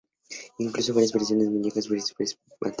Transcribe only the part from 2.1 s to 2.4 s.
Girls para